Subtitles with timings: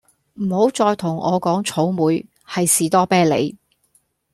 [0.33, 3.55] 唔好再同我講草莓，係士多啤利